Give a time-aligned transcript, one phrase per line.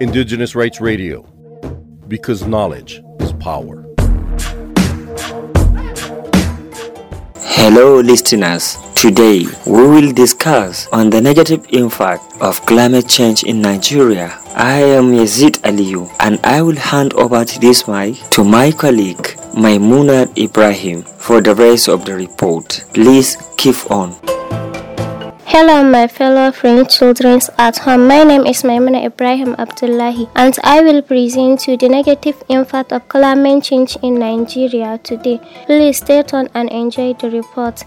[0.00, 1.22] Indigenous Rights Radio,
[2.08, 3.84] because knowledge is power.
[7.38, 8.76] Hello, listeners.
[8.94, 14.38] Today, we will discuss on the negative impact of climate change in Nigeria.
[14.54, 20.36] I am Yazid Aliyu, and I will hand over this mic to my colleague Maimunat
[20.38, 22.84] Ibrahim for the rest of the report.
[22.94, 24.14] Please keep on.
[25.56, 28.06] Hello, my fellow French children at home.
[28.06, 33.08] My name is Maimuna Ibrahim Abdullahi, and I will present you the negative impact of
[33.08, 35.40] climate change in Nigeria today.
[35.64, 37.84] Please stay tuned and enjoy the report.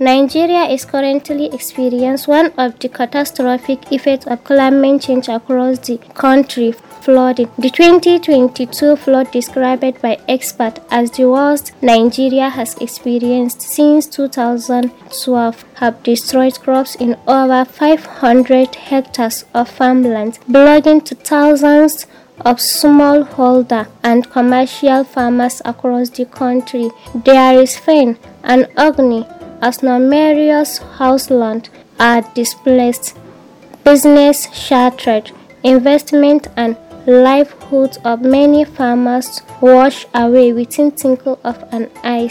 [0.00, 6.72] Nigeria is currently experiencing one of the catastrophic effects of climate change across the country
[6.72, 7.48] flooding.
[7.58, 16.02] The 2022 flood described by experts as the worst Nigeria has experienced since 2012 have
[16.02, 22.06] destroyed crops in over 500 hectares of farmland, belonging to thousands
[22.40, 26.90] of smallholder and commercial farmers across the country.
[27.14, 29.24] There is pain and agony
[29.66, 33.16] as numerous households are displaced,
[33.84, 35.30] business shattered,
[35.62, 36.76] investment and
[37.06, 42.30] livelihoods of many farmers wash away within twinkle of an eye.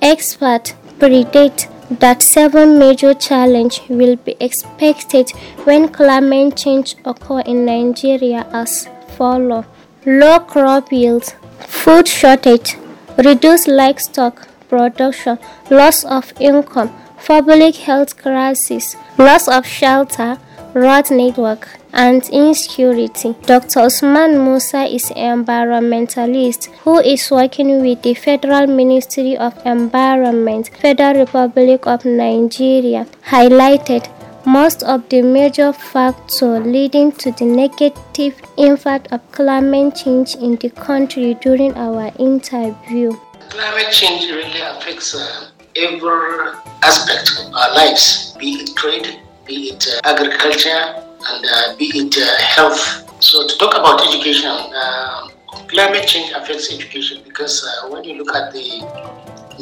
[0.00, 1.68] Experts predict
[2.00, 5.30] that seven major challenges will be expected
[5.64, 9.64] when climate change occur in Nigeria as follow:
[10.06, 11.34] low crop yields,
[11.80, 12.76] food shortage,
[13.18, 15.38] reduced livestock production,
[15.70, 16.90] loss of income,
[17.26, 20.38] public health crisis, loss of shelter,
[20.72, 23.34] road network, and insecurity.
[23.44, 23.80] Dr.
[23.80, 31.20] Usman Musa is an environmentalist who is working with the Federal Ministry of Environment, Federal
[31.20, 34.08] Republic of Nigeria, highlighted
[34.46, 40.70] most of the major factors leading to the negative impact of climate change in the
[40.70, 43.12] country during our interview.
[43.52, 46.52] Climate change really affects uh, every
[46.82, 52.16] aspect of our lives, be it trade, be it uh, agriculture, and uh, be it
[52.16, 52.80] uh, health.
[53.22, 55.28] So, to talk about education, uh,
[55.68, 58.80] climate change affects education because uh, when you look at the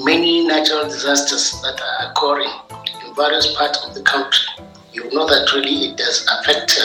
[0.05, 2.55] many natural disasters that are occurring
[3.05, 4.47] in various parts of the country,
[4.93, 6.79] you know that really it does affect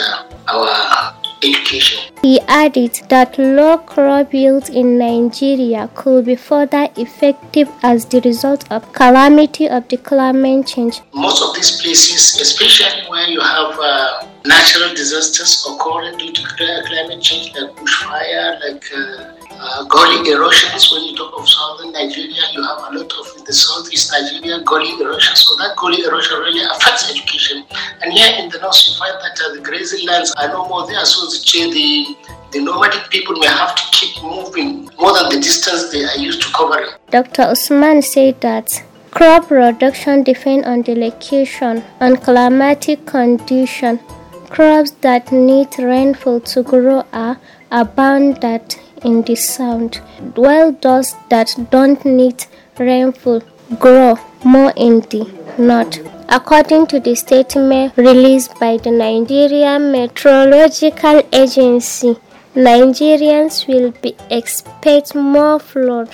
[0.48, 1.14] our
[1.44, 2.05] education.
[2.26, 8.64] He added that low crop yields in Nigeria could be further effective as the result
[8.68, 11.02] of calamity of the climate change.
[11.14, 16.42] Most of these places, especially where you have uh, natural disasters occurring due to
[16.88, 20.92] climate change, like bushfire, like uh, uh, gully erosions.
[20.92, 24.92] When you talk of southern Nigeria, you have a lot of the southeast Nigeria gully
[25.00, 25.36] erosion.
[25.36, 27.64] So that gully erosion really affects education.
[28.02, 30.86] And here in the north, you find that uh, the grazing lands are no more
[30.86, 31.04] there.
[31.04, 32.16] So the
[32.52, 36.40] the nomadic people may have to keep moving more than the distance they are used
[36.42, 36.88] to covering.
[37.10, 37.42] Dr.
[37.42, 43.98] Usman said that crop production depends on the location and climatic condition.
[44.48, 47.38] Crops that need rainfall to grow are
[47.70, 50.00] abundant in the sound.
[50.34, 52.44] while those that don't need
[52.78, 53.40] rainfall
[53.78, 55.22] grow more in the
[55.58, 55.98] north.
[56.28, 62.16] According to the statement released by the Nigerian Meteorological Agency,
[62.54, 66.08] Nigerians will be expect more flood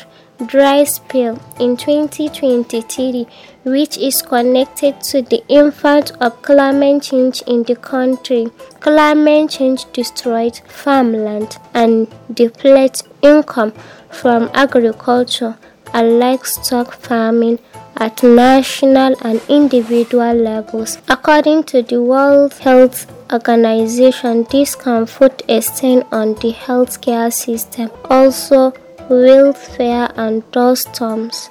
[0.47, 3.27] dry spell in 2023
[3.65, 8.49] which is connected to the impact of climate change in the country.
[8.81, 13.73] Climate change destroyed farmland and depletes income
[14.11, 15.57] from agriculture
[15.95, 17.59] and livestock farming
[17.97, 20.99] at national and individual levels.
[21.09, 27.91] According to the World Health Organization, this can put a strain on the healthcare system.
[28.11, 28.73] Also,
[29.09, 31.51] wildfire and dust storms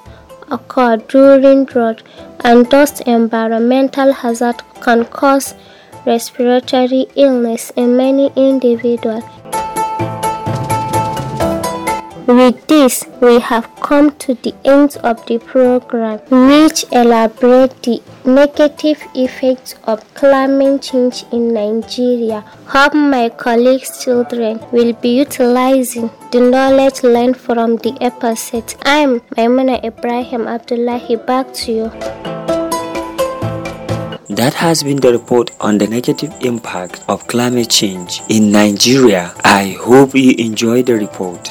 [0.50, 2.02] occur during drought,
[2.40, 5.54] and dust environmental hazard can cause
[6.06, 9.24] respiratory illness in many individuals.
[12.26, 19.02] With this, we have come to the end of the program, which elaborate the negative
[19.14, 22.44] effects of climate change in Nigeria.
[22.66, 28.72] Hope my colleagues' children will be utilizing the knowledge learned from the episode.
[28.84, 31.16] I'm Maimuna Ibrahim Abdullahi.
[31.16, 31.88] Back to you.
[34.30, 39.34] That has been the report on the negative impact of climate change in Nigeria.
[39.44, 41.50] I hope you enjoyed the report.